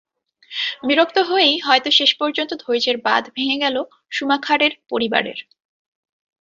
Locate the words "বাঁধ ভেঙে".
3.01-3.57